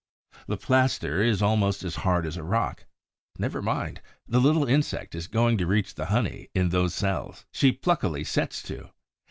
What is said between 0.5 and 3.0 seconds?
plaster is almost as hard as a rock.